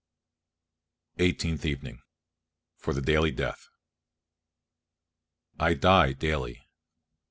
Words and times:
EIGHTEENTH 1.19 1.63
EVENING. 1.63 2.01
FOR 2.79 2.91
THE 2.95 3.03
DAILY 3.03 3.29
DEATH. 3.29 3.67
"I 5.59 5.75
die 5.75 6.13
daily." 6.13 6.63